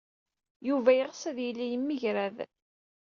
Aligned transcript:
Yuba 0.67 0.91
yeɣs 0.93 1.21
ad 1.29 1.37
yili 1.41 1.65
yemgerrad. 1.71 2.37